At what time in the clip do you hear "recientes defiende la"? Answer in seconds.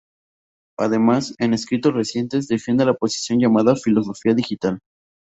1.93-2.95